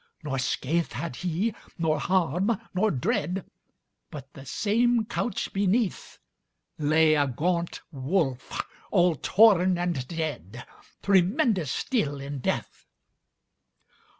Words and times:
Nor 0.23 0.39
scath 0.39 0.93
had 0.93 1.17
he, 1.17 1.53
nor 1.77 1.99
harm, 1.99 2.59
nor 2.73 2.89
dread, 2.89 3.45
But, 4.09 4.33
the 4.33 4.47
same 4.47 5.05
couch 5.05 5.53
beneath, 5.53 6.17
Lay 6.79 7.13
a 7.13 7.27
gaunt 7.27 7.81
wolf, 7.91 8.63
all 8.89 9.13
torn 9.15 9.77
and 9.77 10.07
dead, 10.07 10.65
Tremendous 11.03 11.69
still 11.69 12.19
in 12.19 12.39
death. 12.39 12.87